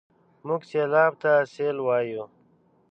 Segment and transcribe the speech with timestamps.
[0.47, 2.23] موږ سېلاب ته سېل وايو.